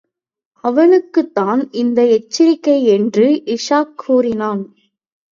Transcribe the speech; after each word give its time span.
அவளுக்குத்தான் 0.63 1.67
இந்த 1.71 1.99
எச்சரிக்கை 2.07 2.85
என்று 2.85 3.27
இஷாக் 3.45 3.93
கூறினான். 3.95 4.63